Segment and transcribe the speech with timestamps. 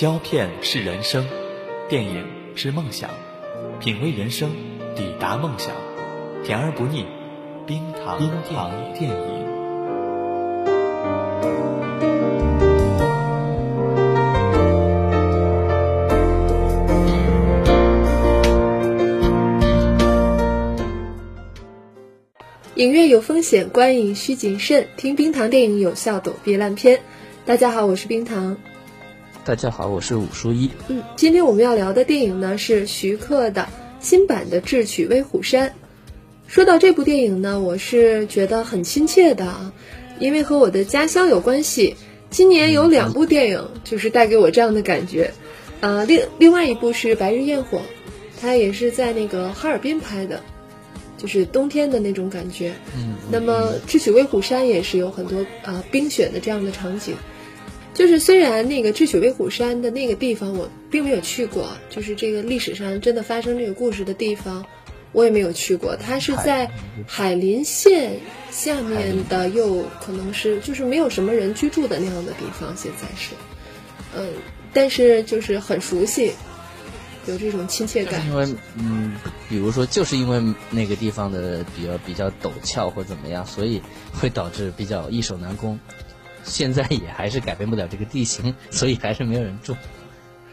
[0.00, 1.26] 胶片是人生，
[1.86, 3.10] 电影是梦想，
[3.80, 4.48] 品味人生，
[4.96, 5.74] 抵达梦想，
[6.42, 7.04] 甜而不腻，
[7.66, 9.18] 冰糖冰糖电影。
[22.76, 24.88] 影院有风险，观影需谨慎。
[24.96, 27.02] 听冰糖电影，有效躲避烂片。
[27.44, 28.56] 大家好，我是冰糖。
[29.42, 30.70] 大家好，我是武书一。
[30.88, 33.66] 嗯，今天我们要聊的电影呢是徐克的
[33.98, 35.68] 新版的《智取威虎山》。
[36.46, 39.72] 说到这部电影呢，我是觉得很亲切的啊，
[40.18, 41.96] 因为和我的家乡有关系。
[42.28, 45.32] 今年有两部电影就是带给我这样的感觉，
[45.80, 47.78] 呃，另另外一部是《白日焰火》，
[48.40, 50.40] 它也是在那个哈尔滨拍的。
[51.16, 57.14] 就是冬天的那种感觉，嗯，那么智取威虎山也是有很多啊冰雪的这样的场景，
[58.00, 64.64] 就是虽然那个智取威虎山的那个地方我并没有去过，就是这个历史上真的发生这个故事的地方，
[65.12, 66.70] 我也没有去过，它是在
[67.06, 68.18] 海林县
[68.50, 73.34] 下面的，又可能是就是没有什么人居住的那样的地方，现在是，
[74.16, 74.32] 嗯，
[74.72, 76.32] 但是就是很熟悉。
[77.26, 79.12] 有这种亲切感，因为嗯，
[79.46, 85.78] 比如说，就是因为那个地方的比较比较陡峭或怎么样，所以会导致比较易守难攻。
[86.44, 89.76] 现在也还是改变不了这个地形， 所以还是没有人住。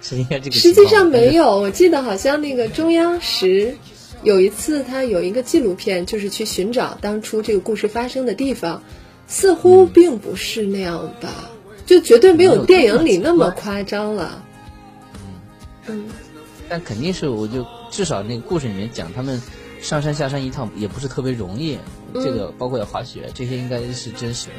[0.01, 0.55] 是应该这个。
[0.55, 3.75] 实际上没有，我记得好像那个中央十
[4.23, 8.83] 有一次，他有一个纪录片，就是去寻找当初这个故事发生的地方，
[9.27, 11.49] 似乎并不是那样吧，
[11.85, 14.43] 就绝对没有电影里那么夸张了。
[15.87, 16.05] 嗯。
[16.69, 19.41] 但肯定是，我就至少那个故事里面讲，他们
[19.81, 21.77] 上山下山一趟也不是特别容易。
[22.13, 24.53] 这个包括要滑雪，这些应该是真实的。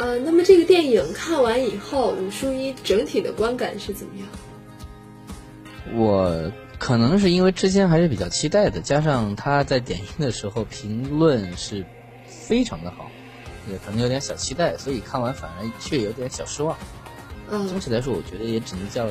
[0.00, 4.26] 呃，那么这个电影看完以后，武淑一整体的观感是怎么样？
[5.94, 11.84] 我可能是因为之前还是比较期待的，加上他在点映的时候评论是
[12.26, 13.10] 非常的好，
[13.70, 16.74] 也可能有点小期待，所以看完反而却有点小失望。
[17.50, 19.06] 嗯，总体来说，我觉得也只能叫。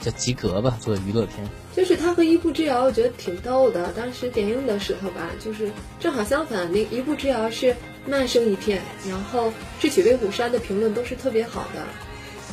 [0.00, 1.48] 叫及格吧，做娱乐片。
[1.76, 3.92] 就是他和一步之遥，我觉得挺逗的。
[3.92, 7.76] 当时点映的时候吧，就是正好相反，那一步之遥是
[8.06, 11.82] 骂声一片，然后智取威虎山的评论都是特别好的。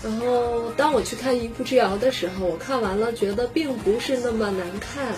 [0.04, 5.16] 然后当我去看一步之遥的时候，我看完了觉得并不是那么难看。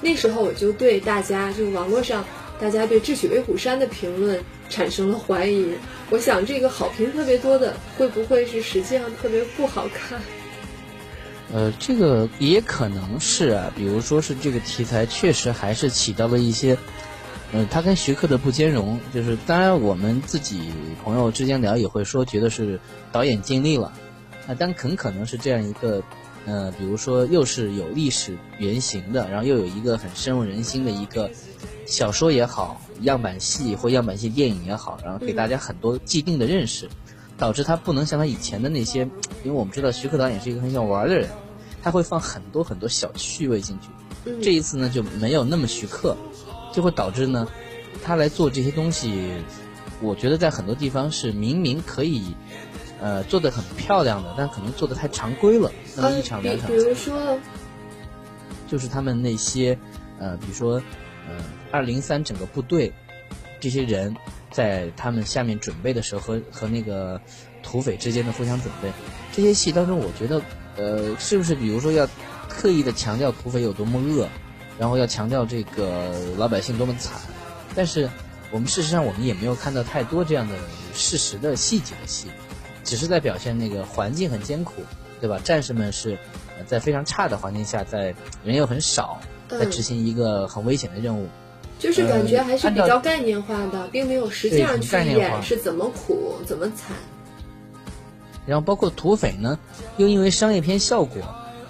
[0.00, 2.24] 那时候我就对大家，就网络上
[2.60, 5.74] 大家对智取威虎山的评论产生了怀疑。
[6.10, 10.20] 我想这个好评特别多的，会不会是实际上特别不好看？
[11.52, 16.76] 呃，这个也可能是啊，比如说是这个题材确实还是起到了一些，
[17.54, 18.98] 呃，它跟徐克的不兼容。
[19.14, 20.72] 就是当然我们自己
[21.04, 22.80] 朋友之间聊也会说，觉得是
[23.12, 23.92] 导演尽力了，
[24.48, 26.02] 啊，但很可能是这样一个，
[26.46, 31.30] 呃，比如说又是有历史原型的，然后又有一个很深入人心的一个
[31.86, 36.88] 小说也好，样板戏或样板戏电影也好，然后给大家很多既定的认识，
[37.38, 39.02] 导致他不能像他以前的那些，
[39.44, 41.28] 因为我们知道徐克导演是一个很喜欢玩的人。
[41.84, 46.16] 他会放很多很多小趣味进去，这一次呢就没有那么徐克，
[46.74, 47.46] 就会导致呢，
[48.02, 49.32] 他来做这些东西，
[50.00, 52.34] 我觉得在很多地方是明明可以，
[53.00, 55.70] 呃，做的很漂亮的，但可能做的太常规了。
[55.96, 57.38] 那么一场两场，比如说，
[58.68, 59.78] 就是他们那些，
[60.18, 60.82] 呃，比如说，
[61.28, 61.36] 呃，
[61.70, 62.92] 二零三整个部队，
[63.60, 64.16] 这些人
[64.50, 67.20] 在他们下面准备的时候和和那个
[67.62, 68.90] 土匪之间的互相准备，
[69.32, 70.42] 这些戏当中，我觉得。
[70.76, 72.04] 呃，是不是比如说要
[72.48, 74.28] 刻意的强调土匪有多么恶，
[74.78, 77.20] 然后要强调这个老百姓多么惨？
[77.74, 78.08] 但是
[78.50, 80.54] 我们事实上我们也没有看到太多这样的
[80.94, 82.28] 事实的细节的戏，
[82.84, 84.82] 只是在表现那个环境很艰苦，
[85.20, 85.40] 对吧？
[85.42, 86.18] 战士们是
[86.66, 88.14] 在非常差的环境下，在
[88.44, 91.28] 人又很少，在执行一个很危险的任务，
[91.78, 96.96] 就是感觉还是比较概念化的，并没有实际上去演是怎么苦怎么惨。
[98.46, 99.58] 然后包括土匪呢，
[99.96, 101.22] 又因为商业片效果，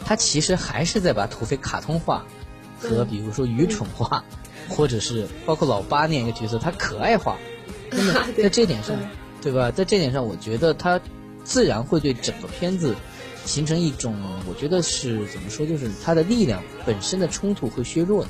[0.04, 2.26] 他其实还是在把土匪卡通化，
[2.78, 4.24] 和比如说愚蠢化，
[4.68, 7.36] 或者是包括老八那样一个角色，他可爱化。
[7.90, 8.96] 那么在这点上，
[9.40, 9.70] 对吧？
[9.70, 11.00] 在这点上，我觉得他
[11.44, 12.94] 自然会对整个片子
[13.44, 14.16] 形成一种，
[14.48, 18.28] 我觉得是怎么说，就是他的力量本身的冲突会削弱的。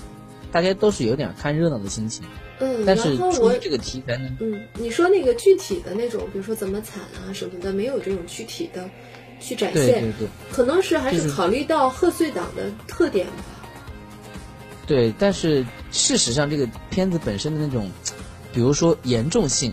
[0.52, 2.25] 大家都是有点看热闹的心情。
[2.61, 8.88] 嗯，但是出于这个题材呢，嗯，你说那个具体的那种，比如说怎么惨啊什么的，没有这种具体的
[9.41, 13.44] 去展现，对对对，可能是还是考虑到贺岁档的特点吧。
[14.87, 17.91] 对，但是事实上这个片子本身的那种，
[18.53, 19.73] 比如说严重性，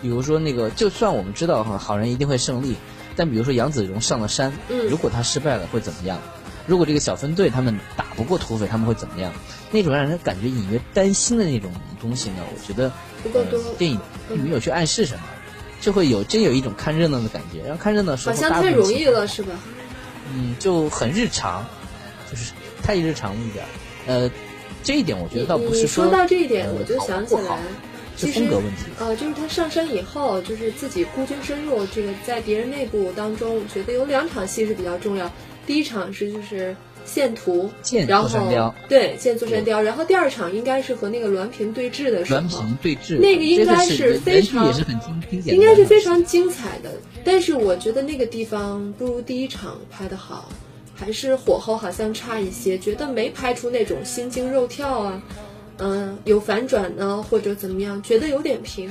[0.00, 2.76] 比如说那个，就算我们知道哈好人一定会胜利，
[3.14, 6.18] 但比如说杨子荣上了山，嗯如果他失败了会怎么样？
[6.66, 9.32] 如果这个小分队他们打不过土匪，他们会怎么样？
[9.70, 11.70] 那种让人感觉隐约担心的那种
[12.00, 12.90] 东西呢，我觉得
[13.22, 15.20] 不够多呃电影并没有去暗示什么，
[15.80, 17.62] 就会有真有一种看热闹的感觉。
[17.62, 19.52] 然后看热闹的时好候，像太容易了是吧？
[20.32, 21.66] 嗯，就很日常，
[22.30, 22.52] 就是
[22.82, 23.68] 太日常一点儿。
[24.08, 24.28] 呃，
[24.82, 27.60] 这一点我觉得倒不是说说到这一点，呃我就想起来，
[28.16, 28.86] 是其实风格问题。
[28.98, 35.30] 呃，就是他上山以后，就是自己孤军深入，这个在敌人内部当中，我觉得有两场戏是比较重要。
[35.66, 36.74] 第一场是就是
[37.04, 44.84] 献图，见然后对见座山雕，然后第二场应该是和那个栾平对峙的时候，栾平对峙，那个应该是非常也是
[45.54, 46.90] 应该是非常精彩的。
[47.24, 50.50] 但是我觉得那个地方不如第一场拍的好，
[50.98, 55.22] 还是火候好像差一些，觉得没拍出那种心惊肉跳啊，
[55.78, 58.90] 嗯、有反转呢或者怎么样，觉得有点平。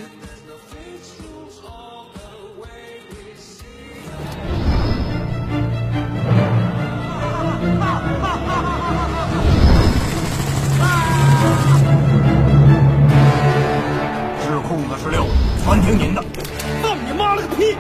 [14.42, 15.26] 智库的十六，
[15.66, 16.24] 全听您的。
[16.82, 17.76] 放你妈了个屁！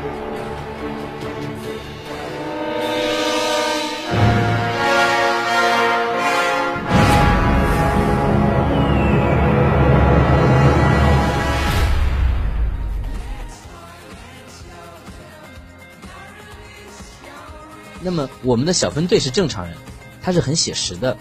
[18.07, 19.75] 那么我们的小分队是正常人，
[20.21, 21.17] 他是很写实的；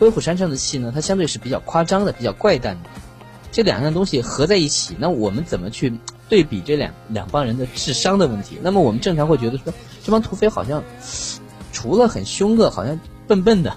[0.00, 2.90] 威虎山上的戏呢，它相对是比较夸张的、比较怪诞的。
[3.50, 5.90] 这两样东西合在一起，那我们怎么去
[6.28, 8.58] 对比这两两帮人的智商的问题？
[8.60, 9.72] 那么我们正常会觉得说，
[10.04, 10.84] 这帮土匪好像
[11.72, 13.74] 除了很凶恶，好像笨笨的。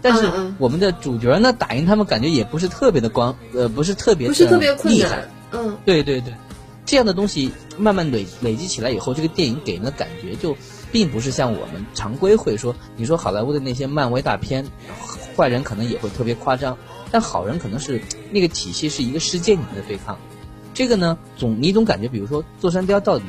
[0.00, 5.28] 但是我们的主角呢，打赢他们感觉也不是特别的光，呃，不是特别的不是特别困厉害难。
[5.50, 6.32] 嗯，对对对，
[6.84, 10.56] 这样的东西慢慢累累积起来以后，这个电影给人的感觉就
[10.96, 14.64] 并不是像我们常规会说，你说好莱坞的那些漫威大片，
[15.36, 16.78] 坏人可能也会特别夸张，
[17.10, 18.00] 但好人可能是
[18.30, 20.18] 那个体系是一个世界里面的对抗。
[20.72, 23.26] 这个呢，总你总感觉，比如说座山雕到底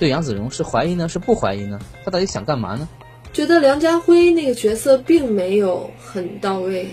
[0.00, 1.78] 对杨子荣是怀疑呢，是不怀疑呢？
[2.04, 2.88] 他到底想干嘛呢？
[3.32, 6.88] 觉得梁家辉那个角色并没有很到位，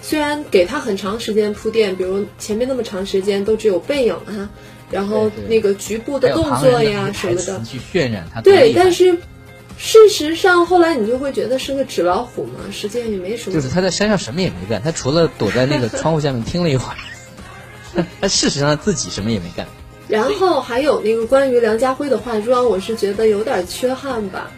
[0.00, 4.48] 虽然给他很长时间铺垫，比如前面那么长时间都只有背影啊，
[4.90, 9.18] 然后那个局部的动作呀什么的去渲染他对，但是
[9.82, 13.54] 事实上后来你就会觉得是个纸老虎嘛，实际上也没什么。
[13.54, 19.66] 就是他在山上什么也没干，他除了躲在那个窗户下面听了一会儿， 他事实上自己什么也没干。
[20.06, 24.50] 然后还有那个关于梁家辉的化妆，我是觉得有点缺憾吧。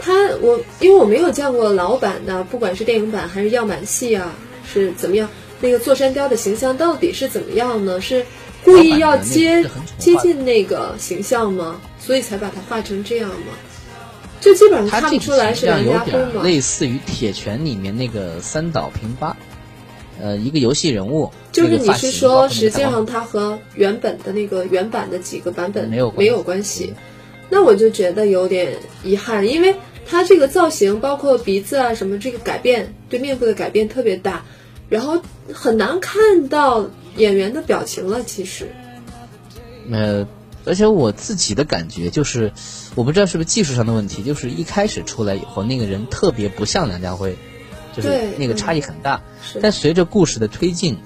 [0.00, 4.34] 他我因为我没有见过老版的，不管是电影版还是样板戏啊，
[4.66, 5.30] 是怎么样？
[5.60, 8.00] 那个座山雕的形象到底是怎么样呢？
[8.00, 8.26] 是
[8.64, 9.64] 故意要接
[9.98, 11.80] 接近那个形象吗？
[12.00, 13.54] 所以才把它画成这样吗？
[14.40, 16.42] 就基本上看不出来是梁家辉嘛。
[16.42, 19.36] 类似于《铁拳》里面那个三岛平八，
[20.20, 21.30] 呃，一个游戏人物。
[21.52, 26.94] 就是你是说，实际上它和原本的那个原版的几个版本没有关系没有关系，
[27.48, 29.74] 那我就觉得有点遗憾，因为
[30.06, 34.44] 它这个造型，包括鼻子啊什么，这个改变对面部的改变特别大，
[34.88, 35.20] 然后
[35.52, 38.22] 很难看到演员的表情了。
[38.22, 38.68] 其实，
[39.90, 40.28] 呃，
[40.68, 42.52] 而且我自己的感觉就是，
[42.94, 47.34] 我不知道是不是技术上的问题，就是一开始出来以后，那个人特别不像梁家辉，
[47.96, 48.08] 就是
[48.38, 49.20] 那个差异很大。
[49.42, 50.96] 是但随着故事的推进，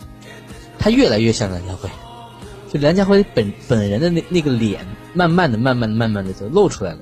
[0.79, 1.89] 他越来越像梁家辉，
[2.73, 6.99] 就梁家辉本本人的那那个脸，慢慢的、慢慢的、慢慢的就露出来了。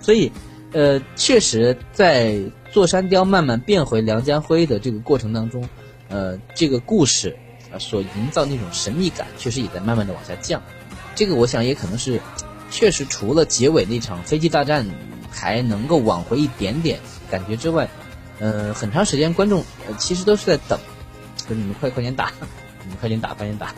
[0.00, 0.30] 所以，
[0.72, 2.38] 呃，确实在
[2.72, 5.68] 座山雕慢慢变回梁家辉的这个过程当中，
[6.08, 7.36] 呃，这个故事
[7.72, 10.60] 啊、所营造那种神秘感，确实也在慢慢的往下降。
[11.20, 12.18] 这个我想也可能是，
[12.70, 14.86] 确实除了结尾那场飞机大战
[15.30, 16.98] 还能够挽回一点点
[17.30, 17.90] 感觉之外，
[18.38, 20.78] 呃，很长时间观众呃其实都是在等，
[21.46, 22.32] 说你们快快点打，
[22.84, 23.74] 你们快点打，快点打。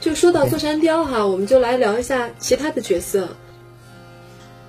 [0.00, 3.34] 就说到座山雕哈，我们就来聊一下其他的角色。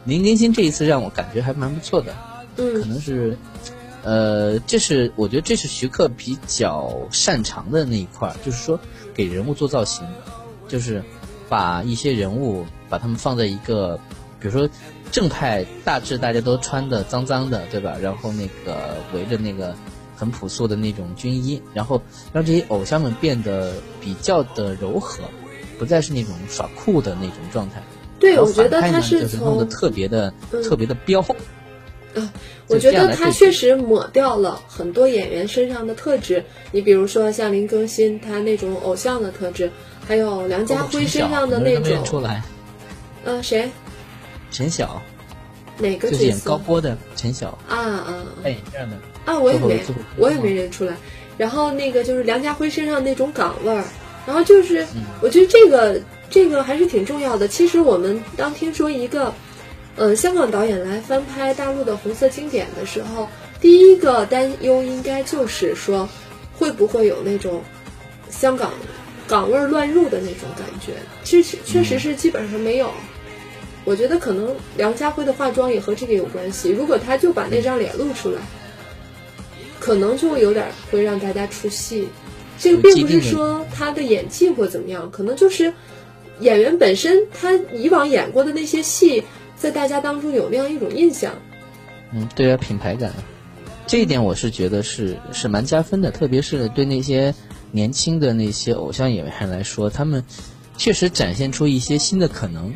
[0.06, 2.16] 林更新这一次让我感觉还蛮不错的，
[2.56, 3.38] 嗯可嗯，能是，
[4.04, 8.80] 呃，这是我觉得这是徐克比较擅长的那一块儿，就是说
[9.14, 10.06] 给人物做造型，
[10.68, 11.02] 就是
[11.48, 13.98] 把一些人物把他们放在一个，
[14.40, 14.70] 比如说
[15.12, 17.96] 正派大致大家都穿的脏脏的，对吧？
[18.02, 19.74] 然后那个围着那个
[20.16, 22.02] 很朴素的那种军衣，然后
[22.34, 25.24] 让这些偶像们变得比较的柔和，
[25.80, 27.82] 不再是那种耍酷的那种状态。
[28.20, 31.24] 对，我觉得他是就是弄得从特别的、嗯特别的彪。
[32.68, 36.44] 我觉得他确实抹掉了很多演员身上的特质。
[36.72, 39.70] 你比如说像林更新，他那种偶像的特质，
[40.08, 42.44] 还有梁家辉身上的那很多人都没认出种，来，
[43.26, 43.70] 呃，谁？
[44.52, 45.02] 陈晓，
[45.80, 46.50] 哪个就是演角色？
[46.52, 48.96] 高波的陈晓，啊啊扮演这样的。
[49.26, 49.40] 啊！
[49.40, 49.82] 我也没
[50.18, 50.94] 我也没认出来。
[51.38, 53.84] 然后那个就是梁家辉身上那种港味儿，
[54.28, 57.48] 然后就是嗯我觉得这个这个还是挺重要的。
[57.48, 59.34] 其实我们当听说一个，
[59.96, 63.30] 嗯，香港导演来翻拍大陆的红色经典的时候，
[63.62, 66.10] 第一个担忧应该就是说，
[66.58, 67.62] 会不会有那种
[68.30, 68.72] 香港
[69.28, 70.94] 港味儿乱入的那种感觉？
[71.24, 72.92] 其实确实是基本上没有。
[73.86, 76.72] 我觉得可能梁家辉的化妆也和这个有关系。
[76.72, 78.40] 如果他就把那张脸露出来，
[79.80, 82.08] 可能就有点会让大家出戏。
[82.58, 85.74] 这个并不是说他的演技或怎么样，可能就是
[86.40, 89.24] 演员本身他以往演过的那些戏，
[89.64, 91.32] 在大家当中有那样一种印象。
[92.12, 93.14] 嗯，对啊，品牌感，
[93.88, 97.34] 这一点我是觉得是是蛮加分的，特别是对那些
[97.72, 100.26] 年轻的那些偶像演员来说，他们
[100.76, 102.74] 确实展现出一些新的可能。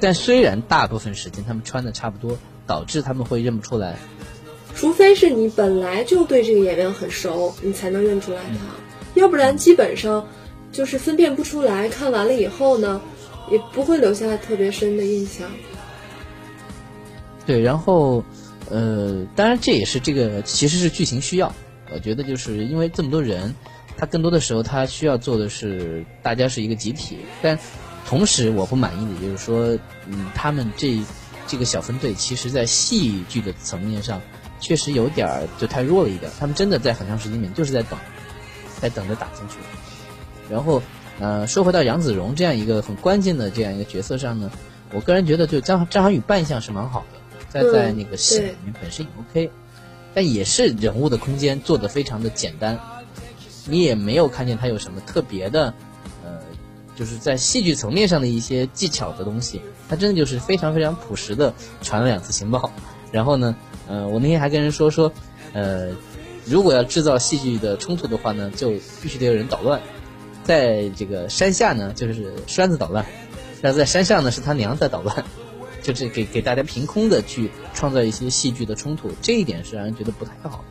[0.00, 3.94] 但虽然大部分时间他们穿的差不多，导致他们会认不出来。
[4.74, 10.26] 除非是你本来就对这个演员很熟，你才能认出来他，要不然基本上
[10.72, 11.88] 就是分辨不出来。
[11.88, 13.00] 看完了以后呢，
[13.50, 15.48] 也不会留下特别深的印象。
[17.46, 18.22] 对，然后，
[18.68, 21.54] 呃，当然这也是这个其实是剧情需要。
[21.90, 23.54] 我觉得就是因为这么多人，
[23.96, 27.58] 他更多的时候他需要做的是大家是一个集体，但
[28.06, 30.98] 同时我不满意的就是说，嗯，他们这
[31.46, 34.20] 这个小分队其实在戏剧的层面上
[34.60, 37.98] 确实有点儿就太弱了一点，他们真的在很长时间里面就是在等，
[38.80, 39.54] 在等着打进去。
[40.50, 40.82] 然后，
[41.20, 44.50] 呃，说回到杨子荣这样一个很关键的这样一个角色上呢，
[44.92, 47.18] 我个人觉得就张张涵予扮相是蛮好的。
[47.48, 49.50] 在在那个戏里面本身也 OK，
[50.12, 52.78] 但也是人物的空间做的非常的简单，
[53.66, 55.72] 你也没有看见他有什么特别的，
[56.24, 56.38] 呃，
[56.94, 62.70] 就是在戏剧层面上的一些技巧的东西，他真的就是非常非常朴实的传了两次情报，
[63.10, 63.56] 然后呢，
[63.88, 65.10] 呃，我那天还跟人说说，
[65.54, 65.88] 呃，
[66.44, 69.80] 如果要制造戏剧的冲突的话呢，就必须得有人捣乱，
[70.48, 73.04] 在这个山下呢就是栓子捣乱，
[73.60, 75.24] 那在山上呢是他娘在捣乱。
[75.80, 80.62] 就是给给大家凭空的去创造一些戏剧的冲突，这一点是让人觉得不太好。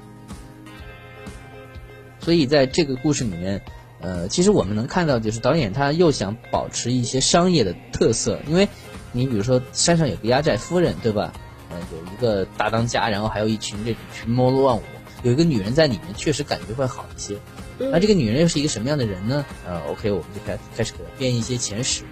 [2.19, 3.61] 所以在这个故事里面，
[3.99, 8.67] 呃，其实我们能看到，就是导演他又想保持一些商业的特色，因为
[9.11, 11.33] 你比如说山上有个压寨夫人，对吧？
[11.71, 14.83] 呃，有一个大当家，然后还有一群这种群魔乱舞，
[15.23, 17.37] 有一个女人在里面，确实感觉会好一些。
[17.79, 19.45] 那这个女人又是一个什么样的人呢？
[19.65, 22.03] 呃，OK，我们就开开始给她编一些前史，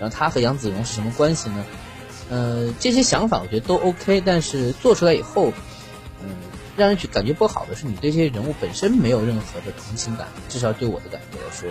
[0.00, 1.64] 然后她和杨子荣是什么关系呢？
[2.30, 5.52] 呃，这些想法我觉得都 OK，但是做出来以后，
[6.22, 6.28] 嗯，
[6.76, 11.68] 让人去感觉不好的是，你对这些人物本身没有任何的同情感，至少对我的感觉来说，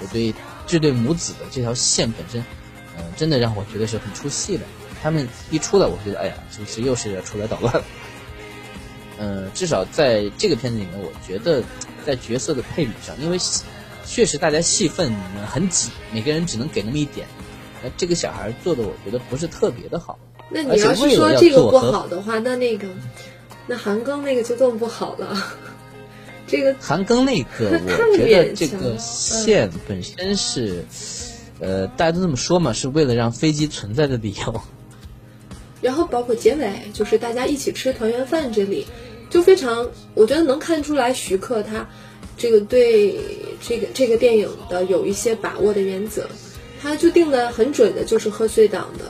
[0.00, 0.34] 我对
[0.66, 2.44] 这对母子的这条线本身，
[2.96, 4.64] 呃，真的让我觉得是很出戏的。
[5.02, 7.82] 他们一出来，我觉得，哎呀，这是又是出来捣乱了。
[9.22, 11.62] 呃，至少在这个片子里面，我觉得
[12.04, 13.38] 在角色的配比上，因为
[14.04, 15.14] 确实大家戏份
[15.48, 17.28] 很挤，每个人只能给那么一点。
[17.84, 20.18] 那这个小孩做的，我觉得不是特别的好。
[20.50, 22.88] 那你要是说这个不好的话，那那个，
[23.68, 25.40] 那韩庚那个就更不好了。
[26.48, 30.84] 这个韩庚那个，我觉得这个线本身是，
[31.60, 34.60] 呃，大家都这么说嘛，是为了让飞机存在的理由。
[35.80, 38.86] 然后包括结尾，就是大家一起吃团圆饭这里，
[39.32, 41.88] 就非常，我觉得能看出来徐克他
[42.36, 43.18] 这个对
[43.60, 46.28] 这个这个电影的有一些把握的原则。
[46.82, 49.04] 他就定的很准的，就是贺岁档的，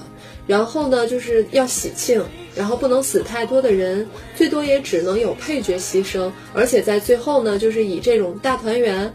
[0.46, 2.22] 然后呢，就是要喜庆，
[2.54, 9.14] 然后不能死太多的人，最多也只能有配角牺牲，而且在最后呢，就是以这种大团圆，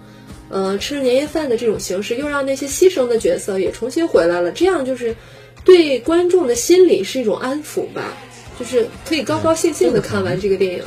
[0.49, 5.15] 呃，吃年夜饭的这种形式，又让那些牺牲的角色也重新回来了，这样就是
[5.63, 8.17] 对观众的心理是一种安抚吧，
[8.59, 10.83] 就是可以高高兴兴的看完这个电影。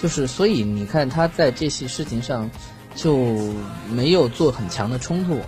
[0.00, 2.50] 就是，所以你看他在这些事情上
[2.94, 3.36] 就
[3.90, 5.40] 没有做很强的冲突。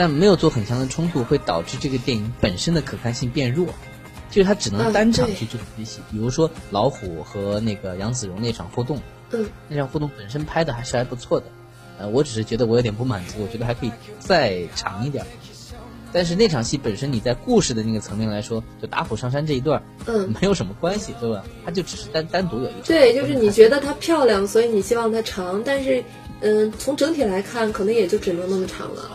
[0.00, 3.66] 但没有做很强的冲突，会导致这个电影本身的可看性变弱，
[4.30, 9.02] 就是他只能单场去做这些戏，比如说老虎和那个杨子荣那场互动，
[9.32, 11.46] 嗯，那场互动本身拍的还是还不错的，
[11.98, 13.90] 呃，我只是觉得我有点不满足，我觉得还可以
[14.20, 15.26] 再长一点。
[16.12, 21.44] 但是那场戏本身，你在故事的那个层面来说，就打虎上山这一段，嗯，没有什么关系，对吧？
[21.64, 22.82] 它就只是单单独有一场。
[22.84, 26.02] 对，就是你觉得它漂亮，所以你希望它长，但是，
[26.40, 29.10] 嗯，从整体来看，可能也就只能那么长了。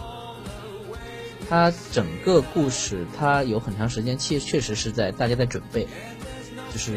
[1.50, 5.88] 它整个故事，它有很长时间，确确实是在大家在准备，
[6.72, 6.94] 就是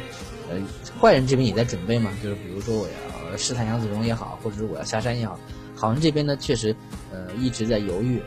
[0.49, 0.57] 呃，
[1.01, 2.89] 坏人这边也在准备嘛，就是比如说我
[3.31, 5.39] 要试探杨子荣也好，或者是我要下山也好，
[5.75, 6.75] 好人这边呢确实
[7.13, 8.23] 呃一直在犹豫，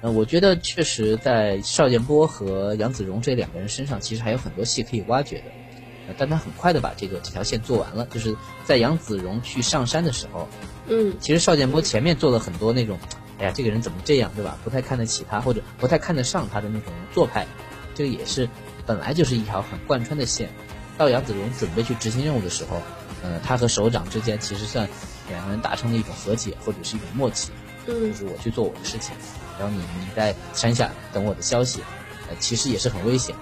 [0.00, 5.44] 呃，我觉得确实在邵建波和杨子荣这两个人身上，其实还有很多戏可以挖掘的。
[6.06, 10.48] 呃，但他很快的把这个这条线做完了，就是在杨子荣去上山的时候，
[10.88, 12.98] 嗯，其实邵建波前面做了很多那种，
[13.38, 14.56] 哎呀，这个人怎么这样，对吧？
[14.64, 17.46] 不太看得起他，或者不太看得上他的那种做派，
[17.94, 18.48] 这个也是
[18.86, 20.48] 本来就是一条很贯穿的线。
[20.96, 22.80] 到杨子荣准备去执行任务的时候，
[23.22, 24.88] 呃，他和首长之间其实算
[25.28, 27.50] 两个人达成了一种和解，或者是一种默契，
[27.88, 29.14] 嗯就是我去做我的事情，
[29.58, 31.80] 然后你你在山下等我的消息，
[32.28, 33.34] 呃，其实也是很危险。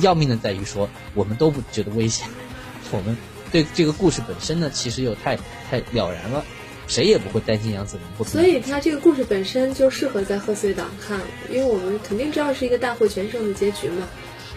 [0.00, 2.26] 要命的在于说，我们都不觉得危险，
[2.90, 3.16] 我们
[3.52, 5.36] 对这个故事本身呢，其实又太
[5.70, 6.44] 太了然了，
[6.88, 8.24] 谁也不会担心杨子荣不。
[8.24, 14.08] 所以他这个故事本身就适合在贺岁档看，因为我们肯定知道是一个大获全胜的结局嘛。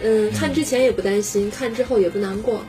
[0.02, 2.62] 嗯，看之前也不担心，看之后也不难过。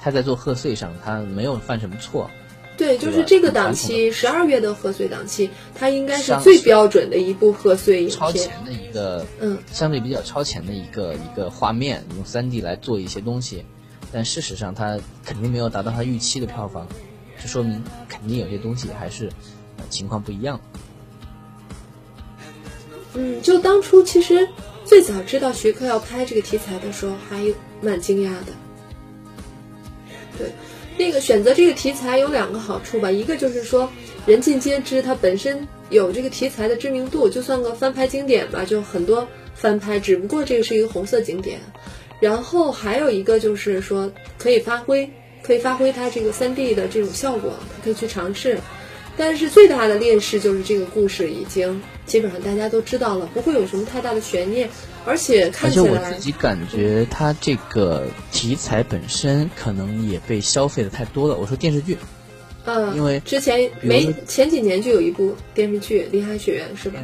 [0.00, 2.30] 他在做贺岁上，他没有犯什么错。
[2.76, 8.18] 对，就是这个档期，十二月的贺岁档期，它应该是最标准的一部贺岁影片。
[8.18, 13.64] 超前的一个，嗯，相对比较超前的一个一个画面，用三 D 来做一些东西，
[14.12, 16.86] 但事实上它肯定没有达到它预期的票房，
[17.40, 19.26] 这说明肯定有些东西还是、
[19.78, 20.60] 呃、情况不一样。
[23.14, 24.46] 嗯，就当初其实
[24.84, 27.42] 最早知道徐克要拍这个题材的时候，还
[27.80, 28.52] 蛮惊讶的。
[30.38, 30.52] 对，
[30.98, 33.90] 那个选择这个题材有两个好处吧，一个就是说
[34.26, 41.60] 人尽皆知，它本身有这个题材的知名度，就算个翻拍经典吧，就很多翻拍，只不过这个是一个红色经典。
[42.18, 45.10] 然后还有一个就是说可以发挥，
[45.42, 47.52] 可以发挥它这个三 D 的这种效果，
[47.84, 48.58] 可以去尝试。
[49.16, 54.68] 但是最大的劣势就是这个故事已经基本上大家都知道了，不会有什么太大的悬念，
[55.04, 61.36] 而且看起来而且我自己感觉它这个题材本身可能也被消费的太多了。
[61.36, 61.96] 我说电视剧，
[62.66, 67.00] 嗯，因为之前没前几年就有一部电视剧《林海雪原》是吧？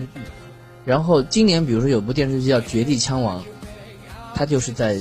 [0.85, 3.40] 然后今年比如说有部电视剧叫《绝地枪王》，
[4.35, 5.01] 它就是在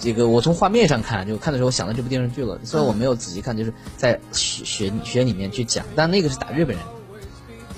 [0.00, 2.58] 这个我从画面上看，就看的时候我想到这部电视剧了。
[2.64, 6.84] 虽然我没有仔细看，就是在学学学里面去讲，但那个是打日本人，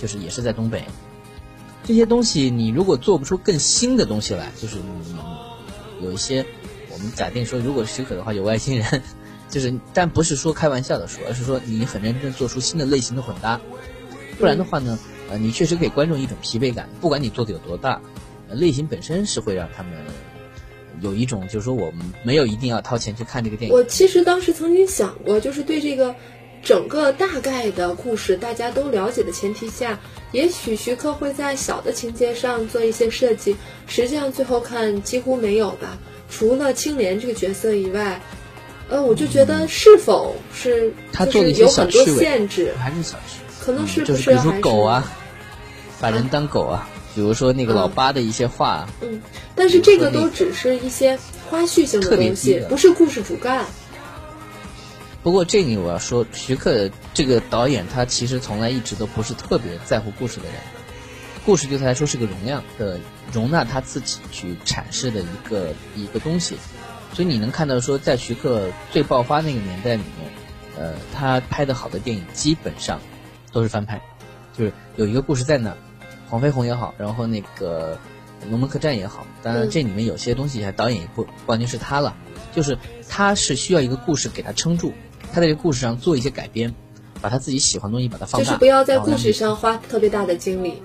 [0.00, 0.84] 就是也是在东北。
[1.84, 4.76] 这些东西你如果做不出更新的东西来，就是
[6.00, 6.46] 有一些
[6.92, 9.02] 我们假定说，如果许可的话，有外星人，
[9.48, 13.60] 就是但不是说开玩笑的说，而是说你很认真做出新的类型的混搭，
[14.38, 14.96] 不然的话呢，
[15.28, 18.00] 呃，你确实给观众一种疲惫感，不管你做的有多大，
[18.48, 19.92] 呃类型本身是会让他们
[21.02, 23.76] 有一种就是说我们没有一定要掏钱去看这个电影。
[23.76, 26.14] 我其实当时曾经想过，就是对这个
[26.62, 29.98] 整个大概的故事大家都了解的前提下，
[30.30, 33.56] 也许徐克会在小的情节上做一些设计。
[33.86, 35.98] 实际上最后看几乎没有吧，
[36.30, 38.20] 除了青莲这个角色以外，
[38.88, 45.12] 呃，我就觉得是否是嗯他就是做了一些有很多限制，还是小事，可能是不就是比如说狗啊，
[46.00, 48.68] 把人当狗啊，比如说那个老八的一些话。
[48.68, 49.20] 啊，嗯，
[49.54, 53.64] 但是这个都只是一些花絮性的东西不是故事主干。
[55.22, 60.54] 不过这里我要说，徐克这个导演他其实从来一直都不是特别在乎故事的人，
[61.46, 62.98] 故事对他来说是个容量的
[63.32, 66.56] 容纳他自己去阐释的一个一个东西，
[67.12, 70.32] 所以你能看到说，在徐克最爆发那个年代里面，
[70.76, 73.00] 呃，他拍的好的电影基本上
[73.52, 74.00] 都是翻拍，
[74.58, 75.76] 就是有一个故事在那儿，
[76.32, 77.94] 黄飞鸿也好，然后那个
[78.50, 82.16] 《龙门客栈》也好，当然嗯这里面有些东西还导演也不不完全是他了，
[82.54, 84.94] 就是他是需要一个故事给他撑住，
[85.30, 86.74] 他在这个故事上做一些改编，
[87.20, 90.82] 把他自己喜欢的东西把它放大，就是不要在故事上花特别大的精力。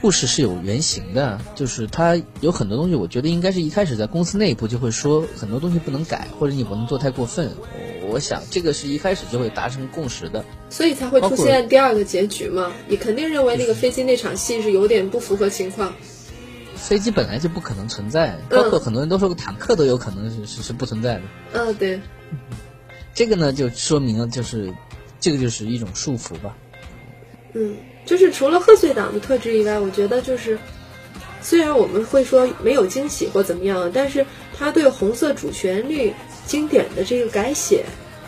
[0.00, 7.50] 故事是有原型的，就是它有很多东西，我觉得应该是一开始在公司内部就会说很多东西不能改，或者你不能做太过分。
[8.10, 10.44] 我我想这个是一开始就会达成共识的。
[10.68, 12.72] 所以才会出现第二个结局嘛？
[12.88, 15.92] 你肯定认为那个飞机那场戏是有点不符合情况。
[16.76, 21.22] 飞机本来就不可能存在，嗯包括很多人都说坦克都有可能是是是不存在的。
[21.52, 22.00] 嗯，对，
[23.14, 24.72] 这个呢，就说明了就是
[25.20, 26.56] 这个就是一种束缚吧。
[27.52, 30.58] 嗯，就是除了贺岁档的特质以外，我觉得就是，
[31.42, 34.24] 虽然我们会说没有惊喜或怎么样，但是
[34.56, 36.14] 他对红色主旋律
[36.46, 37.84] 经典的这个改写，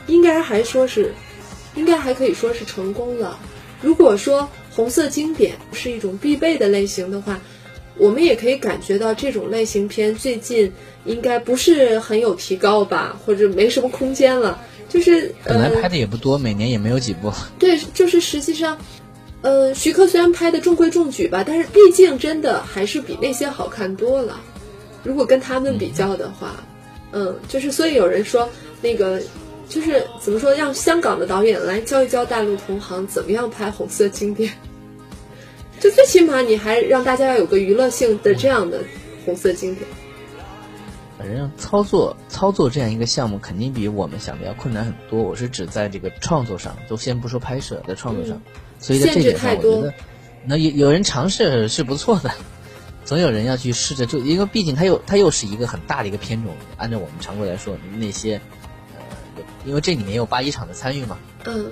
[0.07, 1.13] 应该还说是，
[1.75, 3.39] 应该还可以说是成功了。
[3.81, 7.41] 如果说红色经典是一种必备的类型的话，
[7.97, 10.73] 我们也可以感觉到这种类型片最近
[11.05, 14.61] 应该不是很有提高吧，或者没什么空间了。
[14.89, 17.33] 就是呃本来拍的也不多，每年也没有几部。
[17.59, 18.77] 对，就是实际上，
[19.41, 24.39] 呃，徐克虽然拍的中规中矩吧，但是毕竟真的还是比那些好看多了。
[25.03, 26.63] 如果跟他们比较的话，
[27.13, 28.49] 嗯，就是所以有人说
[28.83, 29.21] 那个
[29.73, 34.53] 就是怎么说，让香港的导演来教一教大陆同行怎么样拍红色经典。
[35.81, 38.81] 就最起码你还让大家要有个娱乐性的这样的
[39.25, 39.89] 红色经典。
[41.19, 45.23] 反正操作操作这样一个项目，肯定比我们想的要困难很多。
[45.23, 48.43] 我是指在这个创作上，都先不说拍摄，在创作上，
[48.79, 49.95] 所以在这点上，我觉得
[50.45, 52.31] 那有有人尝试是不错的，
[53.07, 56.53] 总有人要去试着，做因为毕竟它又它又是一个很大的一个片种。
[56.77, 58.62] 按照我们常规来说，那些呃，
[59.65, 61.71] 因为这里面有八一厂的参与嘛，嗯，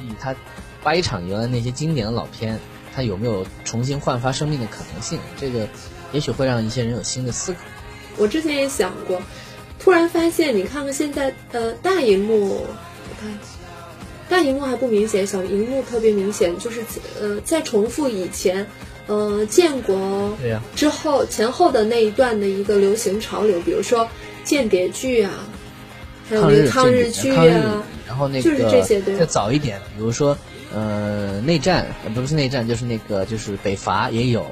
[0.00, 0.34] 以他
[0.82, 2.58] 八一厂原来那些经典的老片，
[2.94, 5.18] 它有没有重新焕发生命的可能性？
[5.38, 5.66] 这个
[6.12, 7.58] 也许会让一些人有新的思考。
[8.16, 9.20] 我之前也想过，
[9.78, 12.66] 突然发现，你看看现在，呃，大荧幕，我
[13.20, 13.38] 看，
[14.28, 16.82] 大荧幕还不明显，小荧幕特别明显，就是
[17.20, 18.66] 呃，在重复以前，
[19.06, 20.36] 呃，建国
[20.76, 24.08] 之后前后的那一段的一个流行潮流，比如说
[24.44, 25.32] 间谍剧啊，
[26.28, 30.36] 还有那个抗日剧啊，然后那个就是这些，对，再早一点，比如说
[30.72, 34.44] 呃，内战，不是内战，就是那个就是北伐也有，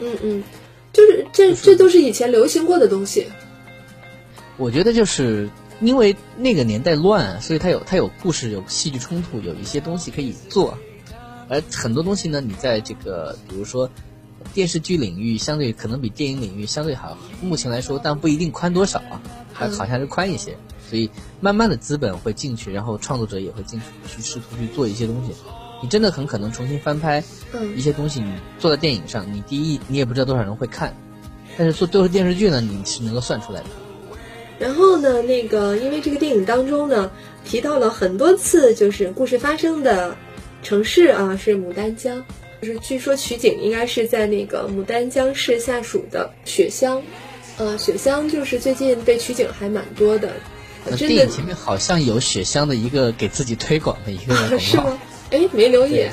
[0.00, 0.44] 嗯嗯。
[0.90, 3.26] 就是这，这都是以前流行过的东西。
[4.56, 5.48] 我觉得就是
[5.80, 10.76] 因为那个年代乱，所以它有它有故事，有戏剧冲突，有一些东西可以做。
[11.48, 13.88] 而很多东西呢，你在这个比如说
[14.54, 17.16] 电视剧领域，相对可能比电影领域相对好。
[17.42, 19.20] 目前来说，但不一定宽多少啊，
[19.52, 20.56] 还好像是宽一些。
[20.88, 25.32] 所以慢慢的资本会进去，然后创作者也会进去，去试图去做一些东西。
[25.80, 27.22] 你真的很可能重新翻拍
[27.76, 30.96] 一些东西，你做在电影上，你第一你也不知道多少人会看，
[31.56, 33.66] 但是做都是电视剧呢，你是能够算出来的。
[34.58, 37.08] 然后呢，那个因为这个电影当中呢
[37.44, 40.16] 提到了很多次，就是故事发生的
[40.64, 42.24] 城市啊是牡丹江，
[42.60, 47.00] 就是据说取景应该是在那个牡丹江市下属的雪乡，
[47.58, 50.32] 呃，雪乡就是最近被取景还蛮多的。
[50.96, 54.34] 电影前面好像有雪乡的一个给自己推广的一个
[54.72, 54.98] 广告。
[55.30, 56.06] 哎，没留意，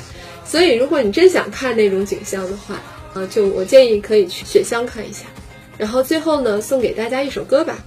[0.44, 2.80] 所以如果你真想看那种景象的话，
[3.14, 5.24] 啊，就我建议可以去雪乡看一下。
[5.78, 7.78] 然后最后呢，送给大家一首歌吧，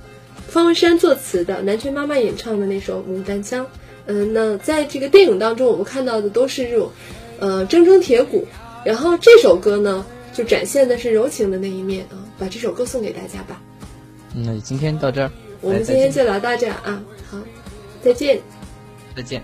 [0.47, 3.65] 方文山作词的，南拳妈妈演唱的那首《牡丹江》。
[4.08, 6.91] 嗯，那在这个电影当中，我们看到的都是这种，
[7.39, 8.47] 呃，铮铮铁骨。
[8.84, 12.17] 然后这首歌呢，就展现的是柔情的那一面啊。
[12.39, 13.62] 把这首歌送给大家吧。
[14.34, 17.03] 那今天到这儿，我们今天就聊到这啊。
[17.29, 17.37] 好，
[18.01, 18.41] 再见。
[19.15, 19.43] 再见。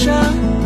[0.00, 0.59] 伤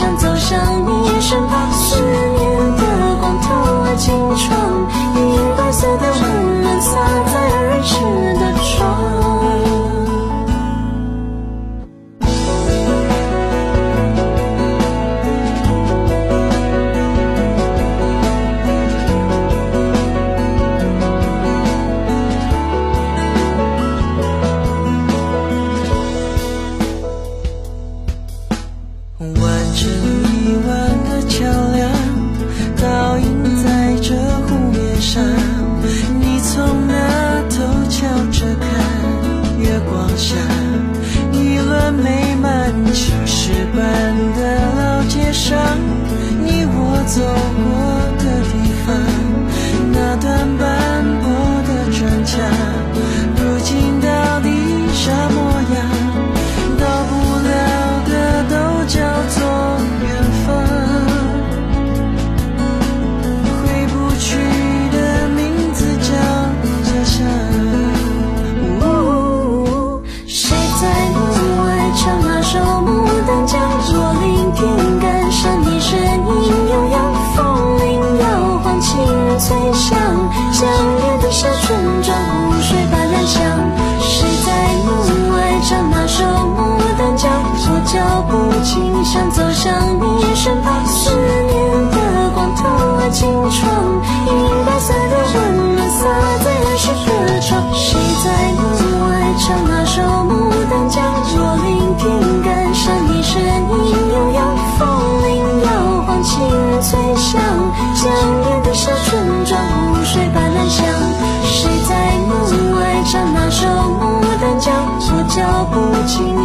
[0.00, 1.70] 想走向你身旁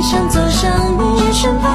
[0.07, 1.74] 想走向你身旁，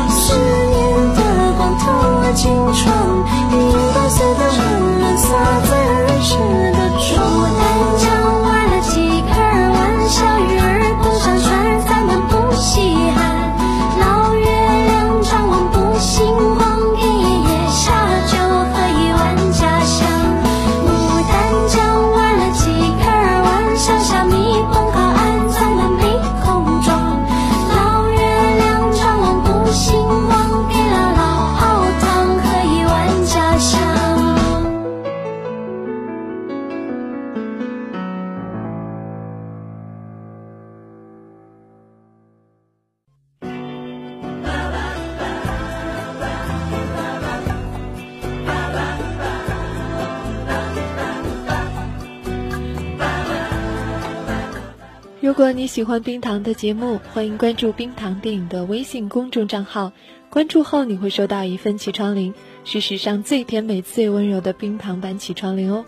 [55.40, 59.90] 如果你喜欢冰糖的节目，欢迎关注冰糖电影的微信公众账号。
[60.29, 65.87] 关注后，你会收到一份起床铃，是史上最甜美、最温柔的冰糖版起床铃哦。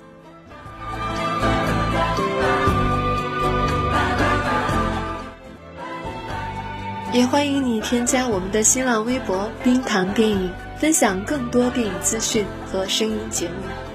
[7.12, 13.91] 也欢迎你添加我们的新浪微博“冰糖电影”，分享更多电影资讯和声音节目。